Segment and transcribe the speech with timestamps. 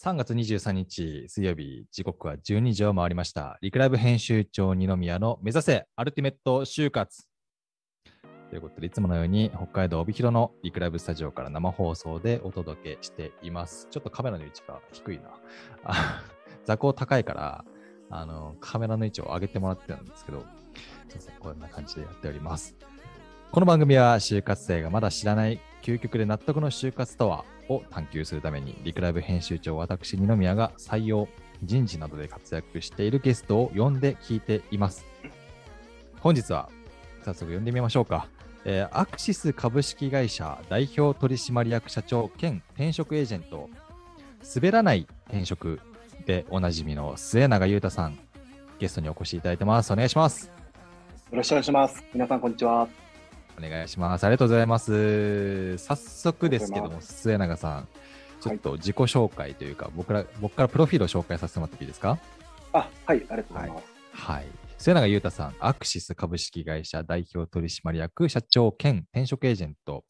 [0.00, 3.58] 3月23日水曜日、時刻は12時を回りました。
[3.60, 7.26] リクライブ編集長二宮の目指せアルティメット就活。
[8.48, 13.88] ということで、いつものように北海道帯広のリクライブスタジオから生放送でお届けしています。
[13.90, 15.30] ちょっとカメラの位置が低いな。
[16.64, 17.64] 座高高いから、
[18.08, 20.46] あの、カメラの位置を上げてもらってるんですけど、
[21.08, 22.76] すいませんこんな感じでやっております。
[23.50, 31.28] この番組は就活生がまだ知らない究極で納得の就活とはを探求するためにリクライブ編集長私二宮が採用
[31.62, 35.06] 人事などで活躍しているゲストを呼んで聞いています
[36.20, 36.68] 本日は
[37.24, 38.28] 早速呼んでみましょうか、
[38.64, 43.68] えーアクシス株式会社代表取締役社長兼転職エージェント
[44.54, 45.80] 滑らない転職
[46.26, 48.18] でおなじみの末永裕太さん
[48.78, 50.58] ゲストにお越しいただいてますお願いします
[51.30, 52.02] よろしくお願いします。
[52.14, 52.88] 皆さん、こんにちは。
[53.58, 54.24] お願いします。
[54.24, 55.76] ありがとうございます。
[55.78, 57.88] 早速ですけども、末永さん、
[58.40, 62.18] ちょっと自己紹介というか、僕ら僕からプロフィールを紹介させてもらっていいですか？
[62.72, 63.84] あ、はい、ありがとうございます。
[64.12, 64.46] はい。
[64.78, 70.04] 末永裕太さん、アクシス株式会社代表取締役社長兼転職エージェント、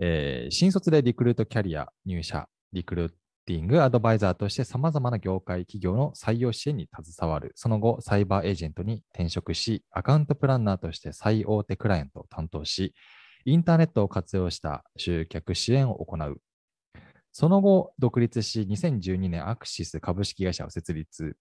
[0.00, 3.12] えー新卒でリクルートキャリア入社、リクルー
[3.48, 7.52] ティングアドバイザーとして様々な業界企業の採用支援に携わる。
[7.54, 12.92] その後、サイバーエージェントに転職し、アカウントプランナーとして最大手クライアントを担当し、
[13.46, 16.42] インターネットを活用した集客支援を行う。
[17.32, 21.38] その後、独立し、2012年アクシス株式会社を設立。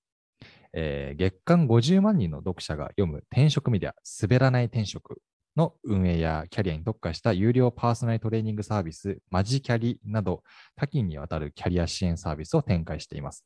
[0.71, 5.21] えー月間50万人の読者が読む転職メディア、滑らない転職
[5.57, 10.43] の運営やキャリアに特化した有料パーソナルトレーニングサービス、マジキャリなど
[10.75, 13.43] 多岐にわたるキャリア支援サービスを展開しています。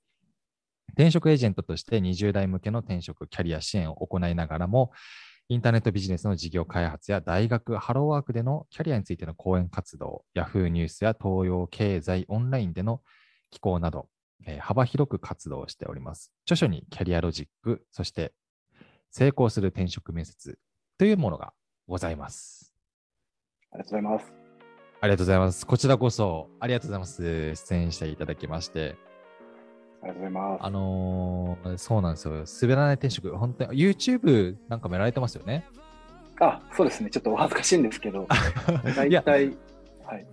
[0.89, 4.91] 転職エージェントとして20代向けの転職キャリア支援を行いながらも、
[5.47, 13.01] インターネットビジネスの事業開発や大学、ハローワークでのキャリアについての講演活動、ヤフーニュースや東洋経済オンラインでの
[13.51, 14.09] 寄稿など、
[14.45, 16.33] えー幅広く活動しております。
[16.45, 18.33] 著書にキャリアロジック、そして
[19.11, 20.57] 成功する転職面接
[20.97, 21.53] というものが
[21.91, 22.73] ございます。
[23.71, 24.33] ありがとうございます。
[25.01, 25.67] ありがとうございます。
[25.67, 27.55] こちらこそありがとうございます。
[27.55, 28.95] 出演していただきまして。
[30.01, 30.65] ありがとうございます。
[30.65, 32.45] あのーそうなんですよ。
[32.61, 35.65] 滑らない転職、本当に YouTube なんかもやられてますよね。
[36.39, 37.09] あ、そうですね。
[37.09, 38.25] ちょっとお恥ずかしいんですけど、
[38.95, 39.57] 大体、
[40.05, 40.27] はい。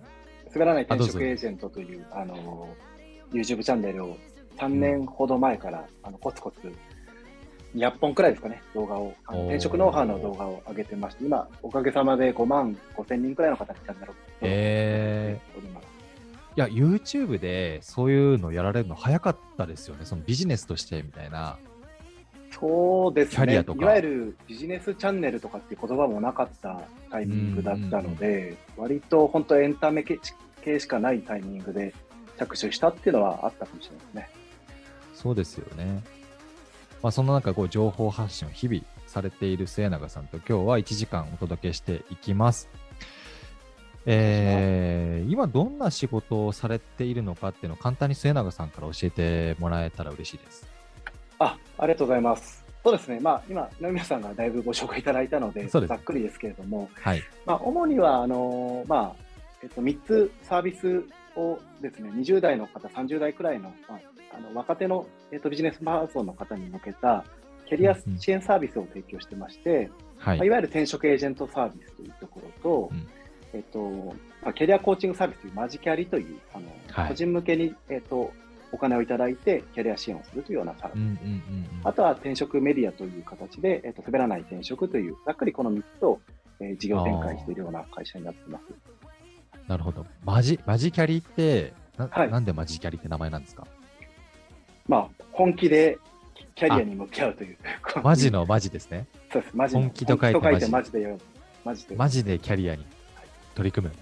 [0.53, 2.69] 滑らない転職エージェントという、あの、
[3.31, 4.17] YouTube チャンネルを
[4.57, 6.71] 3年ほど前から、あのコツコツ
[7.75, 15.87] 200本くらいですかね、動画を、あの転職ノウハウの動画を上げてまして、今、おかげさまで5万5千人くらいの方にチャンネルをえおります。
[16.55, 20.05] いや、YouTube でそういうのやられるの早かったですよね。
[20.05, 21.57] そのビジネスとしてみたいな。
[22.51, 26.81] そうですねキャリアとかいわゆるビジネスチャンネルとかっていう言葉もなかった
[27.11, 30.19] タイミングだったので、割と本当エンタメ系
[30.61, 31.93] 系しかないタイミングで
[32.37, 34.29] 着手したっていうのはあったかもしれないですね。
[35.13, 36.01] そうですよね。
[37.01, 42.69] まあ、その中、こう、情報発信を日々されている末永さんと今日は1時間お届けしていきます。
[44.05, 50.67] えー今どんな仕事をされているのかっていうのを簡単に末永さんから教えてもらえたら嬉しいです。
[51.37, 52.65] あありがとうございます。
[52.83, 57.21] そうですね、まあ、今、野宮さんがだいぶご紹介いただいたので、ざっくりですけれども、はい。
[57.45, 59.29] まあ、主にはあのまあ
[59.61, 61.03] えっと、3つサービス
[61.35, 63.99] をですね、20代の方、30代くらいの,、まあ、
[64.33, 67.23] あの若手の、えっと、ビジネスパーソンの方に向けた
[67.67, 70.37] キャリア支援サービスを提供してまして、はい。
[70.37, 73.07] まあ、いわゆる転職エージェントサービスというところと、うん。
[73.53, 73.79] えっと
[74.43, 77.09] まあ、キャリアコーチングサービスというマジキャリというあの、はい。
[77.09, 78.31] 個人向けに、えっと、
[78.71, 80.95] お金をいただいてキャリア支援をするというようなサービス。
[80.95, 81.67] うんうんうんうん。
[81.83, 86.19] あとは転職メディアという形で、えっと、滑らない転職という、ざっくりこの3つを、
[86.59, 88.63] えー事業展開しているような会社になっています。
[89.67, 90.05] なるほど。
[90.25, 92.31] マジ、マジキャリって、な,、はい。
[92.31, 93.65] なんでマジキャリって名前なんですか？
[94.89, 95.99] まあ、本気で
[96.55, 97.57] キャリアに向き合うという。
[98.03, 99.05] マジのマジですね。
[99.31, 99.55] そうです。
[99.55, 101.19] マジの本気と書いて本気ママジでよ。
[101.63, 101.95] マジで。
[101.95, 102.85] マジでキャリアに
[103.53, 103.93] 取り組む。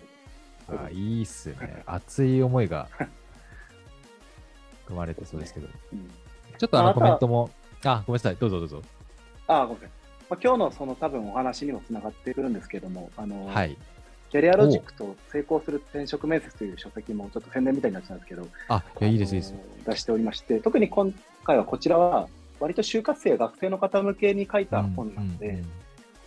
[0.66, 1.84] そうあいいっすね。
[1.86, 2.88] 熱い思いが
[4.86, 5.68] 含まれてそうですけど。
[5.92, 6.10] うん
[6.58, 7.52] ちょっとあのコメントも、
[7.84, 8.36] あ、ごめんなさい。
[8.38, 8.82] どうぞどうぞ。
[9.46, 9.90] あごめんなさい。
[10.30, 13.78] まあ、今日のその多分お話にもつながってくるんですけども、あの、はい。
[14.30, 19.54] キャリアロジックと成功する転職面接という書籍もちょっと宣伝みたいになっちゃうんですけど、あ、いやいいです、いいです。
[19.86, 21.14] 出しておりまして、特に今
[21.44, 22.28] 回はこちらは、
[22.60, 25.68] 割と就活生、学生の方向けに書いた本なので、うんうんうん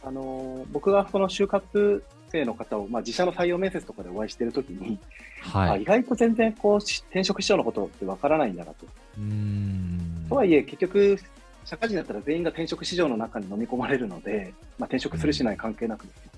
[0.02, 4.98] あの僕がその就活生の方を、まあ、自社の採用面接とかでお会いしているときに、
[5.42, 5.70] はい。
[5.70, 8.86] あ意外と全然こうし転職市場のことってわからないんだなと。
[9.18, 10.26] うーん。
[10.28, 11.18] とはいえ、結局、
[11.64, 16.29] 社会人だったら全員が転職市場の中に飲み込まれるので、まあ、転職するしない関係なくですね、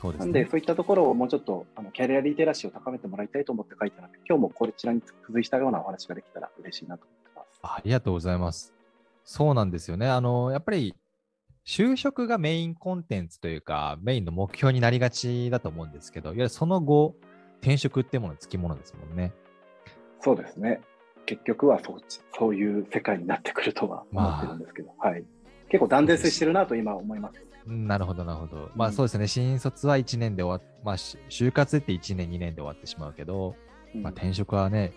[0.00, 0.48] そうですなんで、ね。
[0.50, 7.60] そういったところをもうちょっとあのキャリアリテラシーを高めてもらいたいと思って書いたので、今日もこちらに付随したようなお話ができたら嬉嬉しいなと思ってます。
[7.62, 8.72] ありがとうございます。
[9.24, 10.08] そうなんですよね。
[10.08, 10.94] あの、やっぱり、
[11.66, 17.14] 就職がメインコンテンツというか、メインの目標になりがちだと思うんですけど、いわゆるその後、
[17.60, 19.34] 転職ってものつきものですもんね。
[20.20, 20.80] そうですね。
[21.26, 21.98] 結局はそう
[22.32, 25.24] そういう世界になってくるとは思ってるんですけど、はい。
[25.68, 27.49] 結構断絶してるなと今思います。
[27.66, 28.70] うんなるほど、なるほど。
[28.74, 33.56] まあうんそうですね、新卒は1年で終わっ、まあし就活って1年、2年で終わってしまうけど、
[33.94, 34.92] うんまあ転職はね、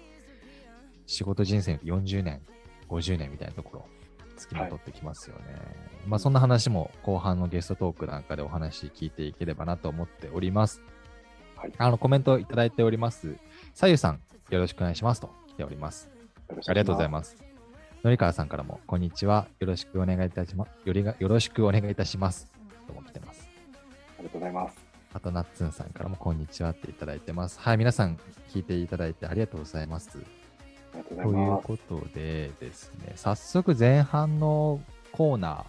[1.05, 2.41] 仕事人生40年、
[2.89, 3.85] 50年みたいなところ、
[4.37, 5.43] 付きまとってきますよね。
[6.07, 10.81] まあそんな話も後半のゲストトークなんかでお話聞いていければなと思っております。
[11.55, 13.35] はいあの、コメントいただいております。
[13.73, 16.09] さゆさん、よろしくお願いしますと来ております。
[16.67, 17.37] ありがとうございます。
[18.03, 19.47] のりかわさんからも、こんにちは。
[19.59, 20.71] よろしくお願いいたします。
[20.85, 22.52] よりがよろしくお願いいたします。
[24.23, 24.77] りがとうございます。
[25.13, 27.59] あと、ナッツンさんからも、こんにちはっていただいてます。
[27.59, 28.17] はい、皆さん
[28.49, 30.17] 聞いていただいてありがとうございます。
[30.93, 31.67] ありがとうというございます。
[31.67, 34.81] ことでですね、早速前半の
[35.11, 35.65] コーナー、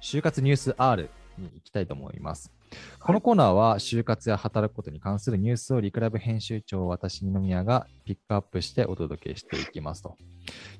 [0.00, 2.52] 就活ニュース R に行きたいと思います。
[2.98, 10.16] このコーナーは就活や働くことに関するニュースをリクラブ編集長私二宮がピックアップしてお届けしていきますと。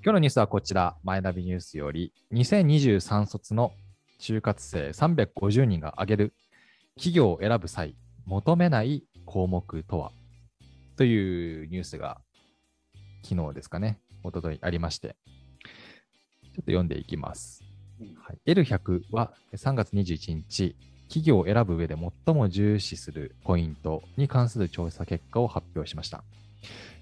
[0.02, 3.72] 今日のニュースはこちら、マイナビニュースより2023卒の
[4.18, 6.34] 就活生350人が挙げる
[6.98, 7.94] 企業を選ぶ際
[8.24, 10.12] 求めない項目とは？
[10.96, 12.22] というニュースが
[13.22, 17.62] 昨日ですかね、おとといありまして、ちょっと読んでいきます。
[18.00, 18.14] うん。
[18.14, 20.74] はい、L100 は3月21日、
[21.08, 26.24] 企業を選ぶ上で最も重視するポイントに関する調査結果を発表しました。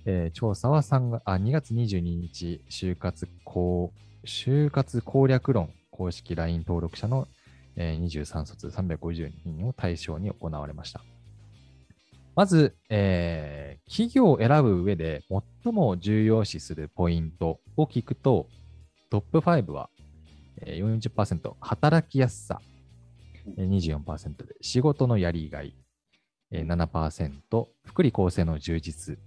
[0.06, 3.92] えー調査は3月あ2月22日、就活攻
[4.26, 7.33] 就活攻略論公式 LINE 登録者の、えー
[7.76, 11.02] 23卒350人を対象に行われました。
[12.36, 15.22] まず、えー企業を選ぶ上で
[15.62, 18.48] 最も重要視するポイントを聞くと、
[19.10, 19.90] トップ5は、
[20.64, 22.60] 40%、働きやすさ、
[23.58, 25.76] 24%で、仕事のやりがい、
[26.50, 29.18] 7%、福利厚生の充実、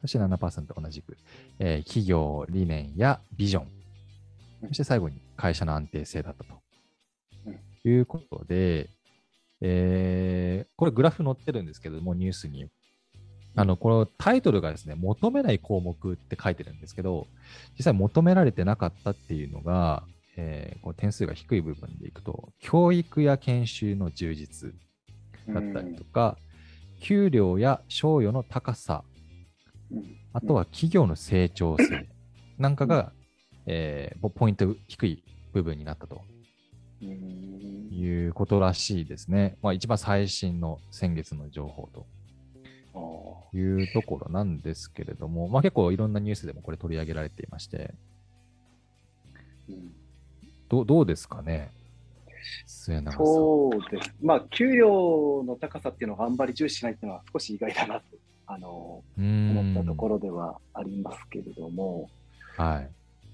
[0.00, 1.16] そして7%同じく、
[1.58, 3.68] えー企業理念やビジョン、
[4.68, 6.67] そして最後に会社の安定性だったと。
[7.84, 8.90] いうことで、
[9.60, 12.66] えーこれグラフ載ってるんですけども、ニュースに。
[13.56, 17.26] あの、このタイトルがですね、求めない項目って書いてるんですけど、
[17.76, 20.04] 実際求められてなかったっていうのが、
[20.36, 24.72] えーこう点数が低い部分でいくと、教育や研修の充実
[25.48, 26.38] だったりとか、
[27.00, 29.02] 給料や賞与の高さ、
[29.90, 30.16] うん。
[30.32, 32.06] あとは企業の成長性
[32.58, 33.12] なんかが、
[33.66, 36.22] えーポポイント低い部分になったと。
[37.02, 37.67] うん
[37.98, 39.56] いうことらしいですね。
[39.60, 42.06] まあ、一番最新の先月の情報と
[42.94, 47.94] あいうところなんですけれども、まあ、結構いろんなニュースでもこれ取り上げられていまして、
[50.68, 51.70] どうどうですかね、
[52.66, 53.26] 末永さん。
[53.26, 54.14] そうです。
[54.22, 58.04] まあ、給料の高さっていうのがあんまり重視しないっていうのは少し意外だなと、
[58.46, 62.08] あの、思ったところではありますけれども、
[62.56, 62.90] はい。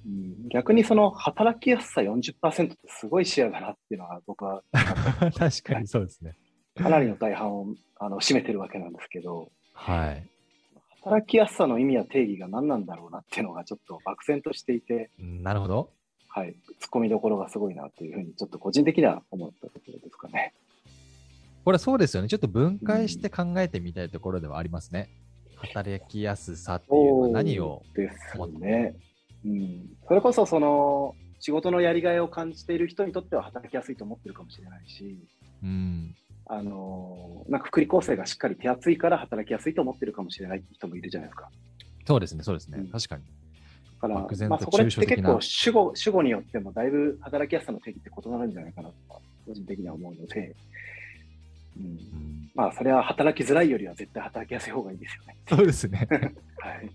[0.06, 6.36] うん逆にその働きやすさ40%ってすごい視野だなっていうのが僕は 確かにそうですね。
[6.76, 7.66] かなりの大半を
[7.98, 10.28] あの占めてるわけなんですけど、はい。
[11.04, 15.90] 働きやすさの意味や定義が何なんだろうなっていうのがちょっと漠然としていて、なるほど。
[16.28, 20.52] はい、突っ込みどころがすごいなというふうにちょっと個人的には思ったところですかね。
[21.64, 22.28] これそうですよね。
[22.28, 25.08] ちょっと分解して考えてみたいところではありますね。
[25.56, 28.96] 働きやすさっていうのは何をですね。
[29.44, 35.18] うん、それこそその仕事のやりがいを感じている人にとっては働きやすいと思ってるかもしれないし、
[35.62, 36.14] うん。
[36.46, 41.48] あのなんか福利厚生がしっかり手厚いから働きやすいと思ってるかもしれない人もいるじゃないですか。
[42.06, 42.78] そうですね、そうですね。
[42.78, 43.22] うん確かに。
[43.22, 43.28] だ
[44.00, 50.54] から、まあ、そこら辺って結構主語主語によってもだいぶ働きやすさの定義って異なるんじゃないかなとか個人的には思うので、
[52.54, 55.36] まあそれは働きづらいよりは絶対働きやすい方がいいですよね。
[55.48, 56.08] そうですね。
[56.58, 56.90] はい。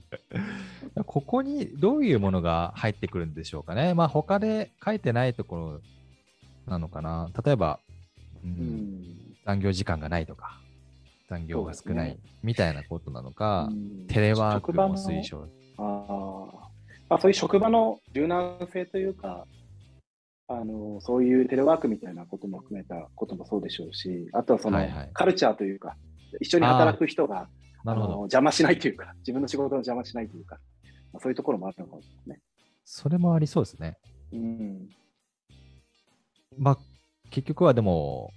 [1.06, 3.94] ここにどういうものが入ってくるんでしょうかね。
[3.94, 7.30] まあ、他で書いてないところなのかな。
[7.46, 7.80] 例えば、
[8.44, 10.62] うんうん残業時間がないとか、
[11.28, 15.48] 残業が少ないみたいなことなのか、うんテレワークも推奨。
[15.78, 16.60] あー
[17.10, 19.48] まあ、そういう職場の柔軟性というか、
[20.52, 25.96] あのそういうテレワークみたいなことも含めたこともそうでしょうし、あとはその、はいはいカルチャーというか、
[26.42, 27.48] 一緒に働く人が
[27.84, 28.14] なるほど。
[28.14, 30.60] あの邪魔しないというか、 自分の仕事の邪魔しないというか、
[31.14, 32.42] まあ、そういうところもあるのかもしれないですね。
[32.84, 33.98] それもありそうですね。
[34.32, 34.90] うん、
[36.58, 36.78] まあ、
[37.30, 38.32] 結局はでも、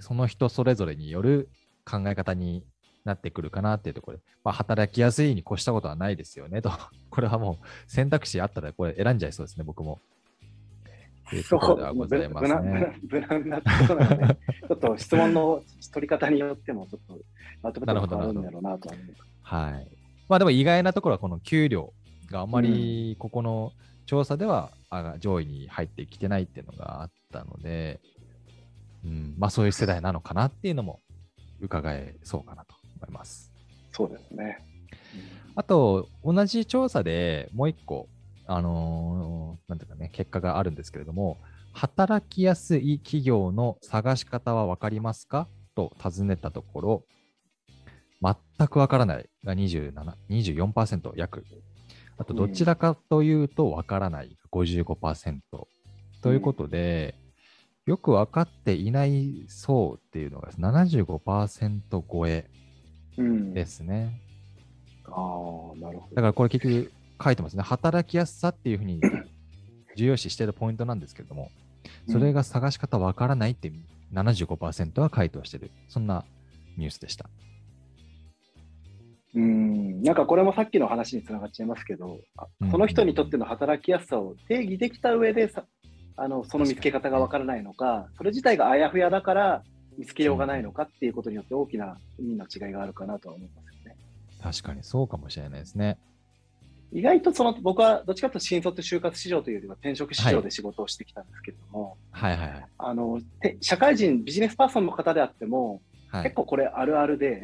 [0.00, 1.48] その人それぞれによる
[1.84, 2.64] 考え方に
[3.04, 6.70] なってくるかなっていうところで、まあ、働きやすいに越したことはないですよねと。
[7.10, 10.00] これはもう選択肢あったらこれ選んじゃいそうですね、僕も。
[11.32, 13.00] というところではございますね。
[13.08, 17.18] 無難なところなので、ちょっと質問の取り方によっても、ちょっと
[17.62, 19.22] まとめてもらうんだろうなと思います。
[19.40, 19.88] はい。
[20.28, 21.94] まあでも意外なところはこの給料
[22.30, 23.72] があんまりここの
[24.04, 28.00] 調査ではあ上位に入ってきてないっていうのがあったので、
[29.02, 31.00] うん、まあそういう世代なのかなっていうのも
[31.60, 33.50] 伺えそうかなと思います。
[33.90, 34.58] そうですね。
[35.54, 38.08] あと、同じ調査でもう一個、
[38.46, 41.38] あのーなんていうかね、結果があるんですけれども、
[41.72, 45.48] 働きやすい企業の探し方は分かりますか？
[45.74, 47.04] と尋ねたところ、
[48.58, 51.44] 全く分からないが27 24%約。
[52.18, 55.40] あと、どちらかというと分からないが55%。
[56.22, 57.14] ということで、
[57.86, 62.48] よく分かっていない層っていうのが75%超え
[63.16, 63.54] うん。
[63.54, 64.20] ですね。
[65.06, 66.14] ああ、なるほど。
[66.14, 67.62] だからこれ結局書いてますね。
[67.62, 69.00] 働きやすさっていうふうに
[69.96, 71.50] 重要視しているポイントなんですけれども、
[72.08, 73.72] それが探し方わからないって
[74.12, 75.70] 75%は回答してる。
[75.88, 76.24] そんな
[76.76, 77.28] ニュースでした。
[79.34, 82.20] うん、なんかこれもさっきの話につながっちゃいますけど、
[82.70, 85.64] その人にとっての働きやすさを定義できた上でさ
[86.16, 89.62] あのその見つけ方がわからないのか、それ自体があやふやだから
[89.96, 93.96] 見つけようがないのかっていうことによって大きな意味の違いがあるかなとは思いますよね。
[94.42, 95.98] 確かにそうかもしれないですね。
[96.92, 102.66] 意外とその僕はどっちかというと新卒就活市場というよりは転職市場で仕事をしてきたんですけれども、はいはいはい。
[102.78, 107.42] あのて社会人、ビジネスパーソンの方であっても、はい、結構これあるあるで、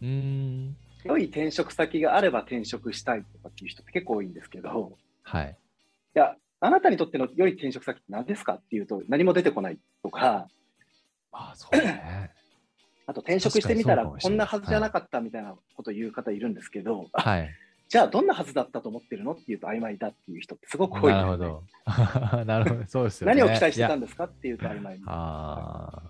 [0.00, 0.76] うーん。
[1.04, 5.56] 良い転職先があれば転職したいとかっていう人って結構多いんですけど、はい。
[6.16, 10.46] いや、あなたにとっての良い転職先って何ですかっていうと、何も出てこないとか、
[11.32, 12.30] まあそうね。
[13.06, 17.50] あと転職してみたら、こんなはずじゃなかったみたいなことを言う方いるんですけど、あはい。
[17.94, 21.62] じゃあどんなはずだったと思ってるのっていうと曖昧だっていう人ってすごく多いなるほねど。
[22.44, 22.86] なるほど。
[22.88, 23.40] そうですよね。
[23.40, 26.02] 何を期待してたんでですかっていうと曖昧ああ。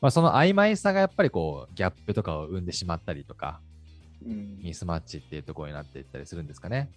[0.00, 3.60] まあその曖昧さがやっぱりこうギャップとかを生んでしまったりとか、
[4.26, 6.90] うんミスマッチっていうところになっていったりするんですかね。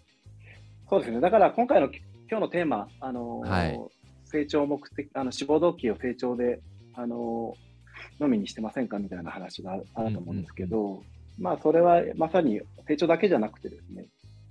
[0.89, 1.19] そうですね。
[1.19, 3.79] だから今回の今日のテーマ、あのーはい
[4.23, 6.61] 成長目的、あの志望動機を成長で、
[6.93, 11.03] あのーのみにしてませんかみたいな話があると思うんですけど、
[11.39, 14.07] まあそれはまさに成長だけじゃなくてですね、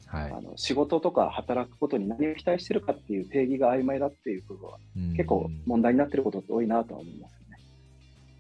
[0.07, 0.41] はいあ。
[0.41, 4.79] の仕事とか働くことに何を期待してるかっていう定義が曖昧だっていうことは
[5.17, 7.59] 結構うん問題になってることって多いなとは思いますね。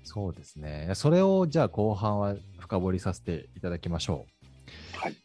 [0.05, 0.91] そうですね。
[0.95, 4.27] それをじゃあ後半は深掘りさせていただきましょ
[4.97, 4.99] う。
[4.99, 5.17] はい。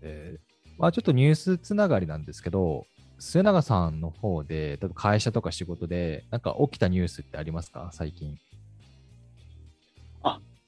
[0.00, 2.86] えーまあ、ちょっとニュースつながりなんですけど、
[3.18, 7.90] 末永さんの方で、例えば会社とか仕事で、なんか起きたニュースってありますか？
[7.92, 8.36] 最近。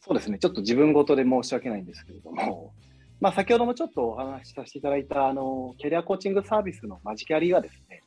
[0.05, 2.73] あそうですね、ちょっと自分ごとで申し訳ないんですけれども、
[3.21, 8.03] まあ、先ほどもちょっとお話しさせていただいたあのキャリアコーチングサービスのマジキャリがですね、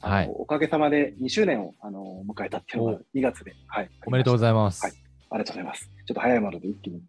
[0.00, 0.28] はい。
[0.30, 4.84] おかげさまで2周年をあの迎えたっていうのが2月で、はい、おめでとうごいざいます。
[4.84, 4.94] はい。
[5.30, 5.90] ありがとうございます。
[6.06, 7.02] ちょっと早いもので一気に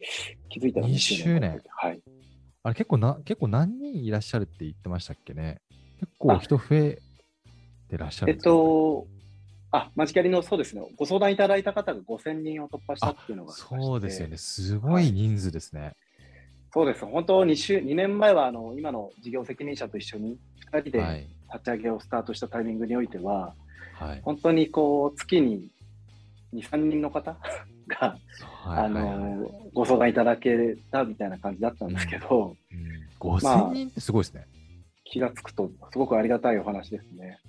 [0.50, 1.24] 気づいたら2 2周年。
[1.24, 1.62] 周年。
[1.70, 2.02] はい、
[2.64, 5.62] あれ結構な、結構何人いらっしゃるって言ってましたっけね。
[6.00, 7.00] 結構人増え
[7.90, 9.08] てらっしゃるえっんですか、と、
[9.72, 14.38] あ、マジキャリのそうですね、ご相談いただいた方が5000人を突破したっていうのがそうですよね。
[14.38, 15.94] すごい人数ですね。
[16.74, 17.06] そうです。
[17.06, 20.38] 本当2週、2年前はあの今の事業責任者と一緒に
[20.72, 21.28] 2人ではい。
[21.54, 23.56] 立ち上げをスタートしたタイミングにおいては、
[23.94, 24.22] はい。
[24.22, 25.70] 本当にこう月に
[26.54, 27.38] 2、3人の方
[27.88, 34.48] が、はいあのはいはいご相談いただけたみたいな感じだったんですけど、うん、5000人ってすごいですね。
[35.04, 37.40] 気がつくとすごくありがたいお話ですね。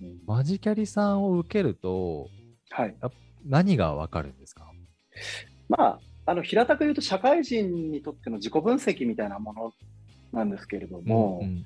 [0.00, 0.18] うん。
[0.26, 2.28] マジキャリさんを受けると、
[2.70, 2.94] はい。
[3.46, 4.70] 何がわかるんですか？
[5.68, 9.72] まあ、あの平たく言うと社会人にとっての自己分析みたいなもの
[10.32, 11.58] なんですけれども、うんうんうん。
[11.58, 11.64] やっ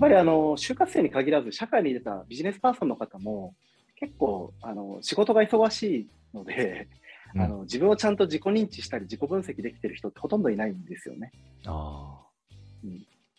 [0.00, 3.54] ぱりあの就活生に限らず、社会に出たビジネスパーソンの方も、
[3.96, 6.88] 結構あの仕事が忙しいので、
[7.34, 7.40] うん。
[7.40, 11.32] あの、自分をちゃんと自己認知したり、自己分析できてる人ってほとんどいないんですよね。
[11.66, 12.20] あ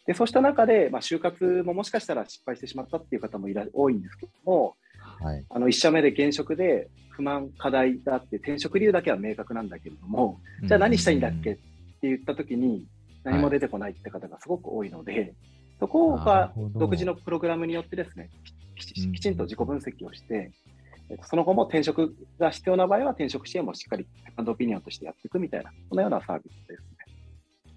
[0.06, 4.76] でそうした中で、まあ、就活ももしかしたら失敗してしまったっていう方もいら多いんですけども、
[5.22, 5.46] あ、はい。
[5.50, 11.52] あの1社目で現職で不満、課題があって、転職理由だけは明確なんだけれども、じゃあ何したいんだっけ？
[11.52, 11.62] って
[12.02, 12.86] 言ったときに、
[13.24, 15.34] 何も出てこないって方がすごく多いので、
[15.80, 18.30] そこなるが独自のプログラムによってですね、
[18.76, 20.52] きちんと自己分析をして、
[21.10, 26.82] えっとその後も転職が必要な場合は転職支援もしっかりセカンドオピニオンとしてやっていくみたいな、そのようなサービスです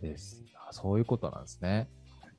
[0.02, 0.11] ね。
[0.11, 0.45] です。
[0.68, 1.88] あそういうことなんですね。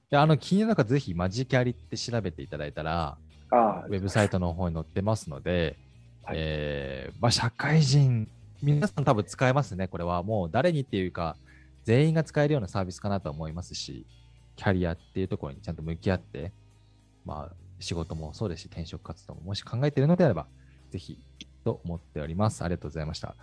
[0.09, 3.17] いや、あの、気になる方、ぜひ、マジキャリって調べていただいたら、
[3.49, 5.77] あウェブサイトの方に載ってますので、
[6.23, 8.27] はいえーまあ、社会人
[8.61, 10.23] 皆さん多分使えますね、これは。
[10.23, 11.35] もう誰にっていうか、
[11.83, 14.05] 全員が使えるようなサービスかなと思いますし、
[14.55, 16.51] キャリアっていうところにちゃんと向き合って、
[17.25, 20.47] まあ、仕事もそうですし、転職活動ももし考えているのであれば、
[20.89, 21.19] ぜひ
[21.63, 22.63] と思っております。
[22.63, 23.29] ありがとうございました。
[23.29, 23.35] あ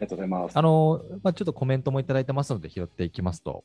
[0.02, 0.58] がとうございます。
[0.58, 3.64] あの、まあ、ちょっとコメントもいただいてますので拾っていきますと、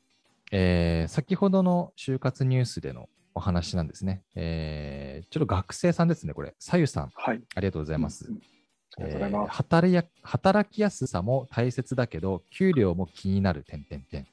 [0.51, 4.23] えー、先ほどの就活ニュースでのお話なんですね。
[4.35, 6.55] えー、ちょっと学生さんですね、これ。
[6.59, 8.25] さゆさん、はい、ありがとうございます。
[8.27, 8.41] うんうん
[8.97, 9.57] ありがとうございます。
[9.57, 14.25] 働や働きやすさも大切だけど、給料も気になる、点点点。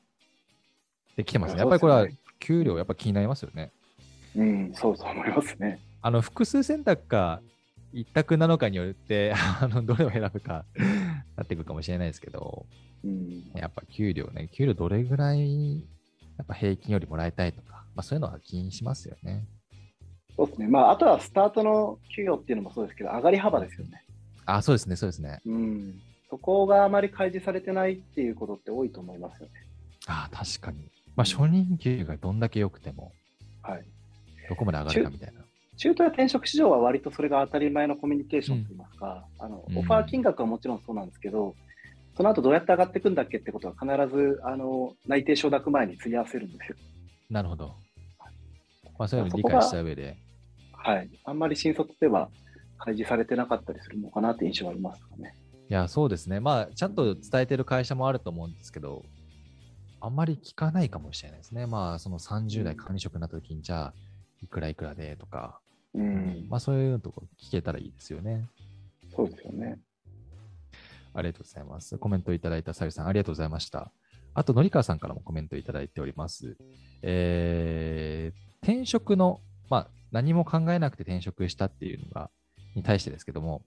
[1.17, 1.61] で、来てますね。
[1.61, 2.07] やっぱりこれは、
[2.39, 3.73] 給料、やっぱ気になりますよね。
[4.37, 5.81] うん、そうそう思いますね。
[6.01, 7.43] あの、複数選択か、
[7.93, 10.65] 一択なのかによって、 あのどれを選ぶか
[11.37, 12.67] なってくるかもしれないですけど、
[13.05, 15.85] うん、やっぱ給料ね、給料どれぐらい、
[16.43, 19.47] やっぱ平均よりもらいたいとか、まあそういうのは気にしますよね。
[20.37, 20.67] そうですね。
[20.67, 24.05] まあ、あとはスタートの給与っていうのもそうですけど、上がり幅ですよね。
[24.45, 25.41] あ、そうですね、そうですね。
[25.47, 26.01] うん。
[26.31, 29.53] そこがあまり開示されてないっていうことって多いと思いますよね。
[30.07, 30.91] あ確かに。
[31.15, 33.13] まあ、初任給がどんだけ良くても、
[33.63, 33.85] はい。
[34.49, 35.43] どこまで上がるかみたいな。
[35.77, 41.55] 中途や転職市場は割とそれが当たり前のコミュニケーションといいますか、うん、あのオファー金額はもちろんそうなんですけど、
[42.17, 46.77] その後どうやって上がっていくんだっけってことは必ずあの内定承諾前に釣り合わせるんですよ。
[47.31, 47.75] なるほど。
[48.99, 50.17] まあ、そういうの理解した上で。
[50.73, 51.11] はい。
[51.25, 52.29] あんまり新卒では
[52.79, 55.35] 開示されてなかったりするのかなって印象はありますかね。
[55.71, 56.41] いや、そうですね。
[56.41, 59.05] まあ、ちゃんと伝えてる会社もあると思うんですけど、
[60.01, 61.67] あんまり聞かないかもしれないですね。
[61.67, 63.95] まあ、その30代管理職になった時に、じゃあ、
[64.43, 65.61] いくらいくらでとか、
[65.95, 68.49] うん、まあ、そういうとこ聞けたらいいですよね。
[69.15, 69.79] そうですよね。
[71.15, 71.99] ありがとうございます。
[71.99, 73.93] コメントいただいたさゆさん、ありがとうございました。
[74.35, 76.57] あと、のりかわさんからもコメントいただいております。
[77.03, 82.31] えー、転職の、まあ、何も考えなくて転職したっていうのが、
[82.75, 83.63] に対してですけども、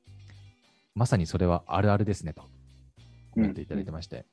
[0.96, 2.44] まさにそれはあるあるですねと
[3.32, 4.25] コメントいただいてまして、うんうん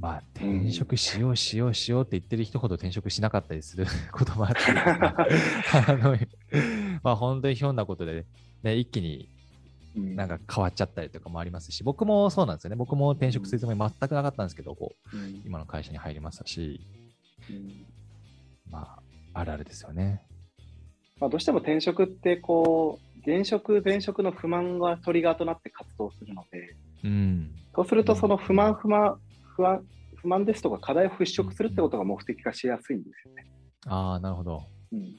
[0.00, 6.16] まあ、転職しようしようしようって言ってる人ほど転職しなかったりする こともあって、 あの
[7.02, 8.24] まあ、本当にひょんなことで、
[8.62, 9.28] ね、一気に
[9.94, 12.76] なんか変わっちゃったりとかもありますし、僕もそうなんですよね。
[12.76, 16.38] 僕も転職するつもり全くなかったんですけど、こう、今の会社に入りまし。
[16.38, 16.80] たし、
[18.70, 18.98] ま
[19.34, 20.22] あ、あるあるですよね。
[21.20, 29.18] まあ、どうしても転職ってこう現職前職の不満がトリガーとなって活動するので、うん、そうするとその不満不満
[29.56, 29.84] 不安
[30.16, 33.46] 不満ですとか課題を払拭するってことが目的化しやすいんですよね。
[33.86, 35.16] ああなるほど、うん、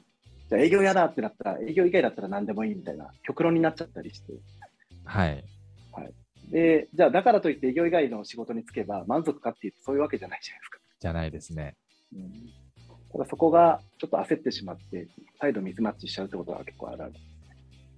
[0.50, 4.34] じゃあ営業嫌だってなったら営業以外だったら何でもいいみたいな極論になっちゃったりして。
[5.06, 5.44] はい、
[5.92, 6.14] はい、
[6.52, 10.80] でじゃあだからといって営業以外の仕事に就けば満足かっていうとそういうわけじゃないじゃないですか。
[11.00, 11.76] じゃないですね。
[12.14, 12.32] うん
[13.12, 15.08] ただそこがちょっと焦ってしまって、
[15.42, 17.14] 再度ミスマッチしちゃうってことは結構あるある。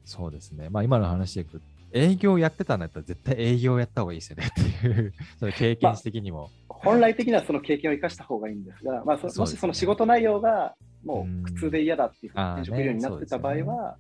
[0.05, 0.69] そうですね。
[0.69, 13.97] まあ今の話でいくと、営業やってたんだったら絶対営業やった方がいいですよねっていうその経験値的にも、まあ、本来的にはその経験を生かした方がいいんですが、まあ、もしその仕事内容がもう苦痛で嫌だっていう転職業になってた場合は、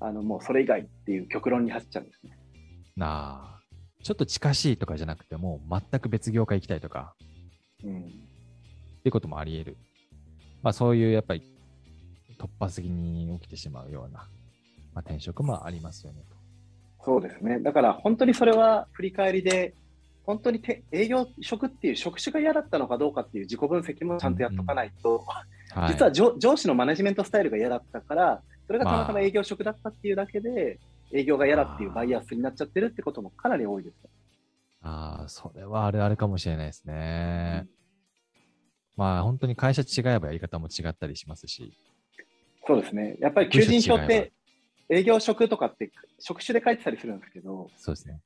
[0.00, 2.36] あ、ね、のもうそれ以外っていう極論に走っちゃうんですね。
[2.96, 3.60] なあ、
[4.02, 7.14] ちょっと近しいとかじゃなくても、全く別業界行きたいとか、
[7.84, 9.76] うん、っていうこともあり得る。
[10.62, 11.42] まあ、そういうやっぱり
[12.38, 14.28] 突発的に起きてしまうような、ま
[14.96, 16.22] あ、転職もありますよね
[17.04, 17.60] そうですね。
[17.60, 19.74] だから本当にそれは振り返りで、
[20.24, 25.24] 本当に営業職っていう職種が嫌だったのかどうかっていう自己分析もちゃんとやっとかないと、うんうん、
[25.88, 30.78] 実は上,、上司のマネジメントスタイルが嫌だったから、それがたまたま営業職だったっていうだけで、
[31.12, 33.96] まあ、営業が嫌だっていうバイアスになっちゃってるってこともかなり多いです。
[34.82, 37.64] ああ、それはあれあれかもしれないですね。
[37.68, 37.84] うん
[38.96, 41.72] まあ本当に会社違えばやり方も違ったりしますし。
[42.66, 43.16] そうですね。
[43.20, 44.32] やっぱり求人票って
[44.88, 48.20] 営業職とかって職種で書いてたりするんですけど、そうですね。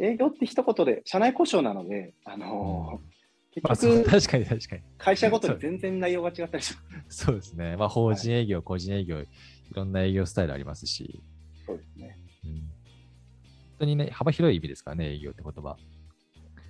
[0.00, 3.23] 営業って一言で社内故障なので、あのー、
[3.54, 4.82] 結局、まあ、確かに確かに。
[4.98, 7.24] 会社ごとに全然内容が違ったりします。
[7.24, 7.76] そうですね。
[7.76, 9.26] まあ法人営業、はい、個人営業、い
[9.72, 11.22] ろんな営業スタイルありますし。
[11.66, 12.18] そうですね。
[12.44, 12.60] うん、本
[13.78, 15.76] 当にね、幅広い意味ですからね、営業って言葉。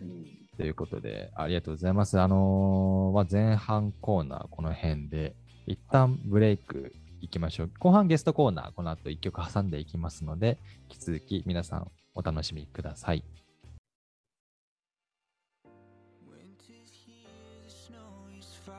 [0.03, 2.21] うんということで、ありがとうございます。
[2.21, 5.35] あのー、まあ、前半コーナー、この辺で、
[5.67, 7.71] 一旦ブレイクいきましょう。
[7.79, 10.59] 後半ゲストコーナー、この後一曲挟んでいきますので、
[10.91, 13.25] 引き続き皆さんお楽しみください。